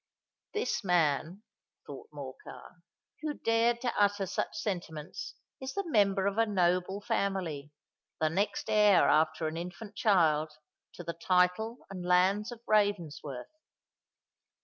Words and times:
"This 0.55 0.83
man," 0.83 1.43
thought 1.85 2.09
Morcar, 2.11 2.81
"who 3.21 3.35
dared 3.35 3.81
to 3.81 3.93
utter 3.95 4.25
such 4.25 4.57
sentiments, 4.57 5.35
is 5.61 5.75
the 5.75 5.87
member 5.87 6.25
of 6.25 6.39
a 6.39 6.47
noble 6.47 7.01
family—the 7.01 8.29
next 8.29 8.67
heir 8.67 9.07
after 9.07 9.47
an 9.47 9.57
infant 9.57 9.95
child, 9.95 10.53
to 10.93 11.03
the 11.03 11.13
title 11.13 11.85
and 11.91 12.03
lands 12.03 12.51
of 12.51 12.61
Ravensworth. 12.65 13.51